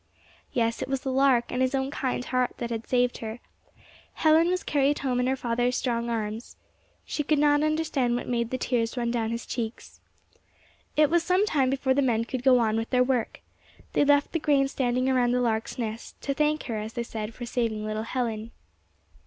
[0.51, 3.39] Yes, it was the lark, and his own kind heart, that had saved her.
[4.15, 6.55] Helen was carried home in her father's strong arms.
[7.05, 10.01] She could not understand what made the tears run down his cheeks.
[10.97, 13.41] It was some time before the men could go on with their work.
[13.93, 17.35] They left the grain standing around the lark's nest, to thank her, as they said,
[17.35, 18.49] for saving little Helen.